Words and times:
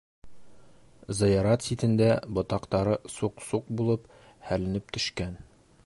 Зыярат 1.19 1.65
ситендә, 1.67 2.07
ботаҡтары 2.39 2.97
суҡ-суҡ 3.17 3.71
булып 3.81 4.09
һәленеп 4.51 4.93
төшкән 4.99 5.39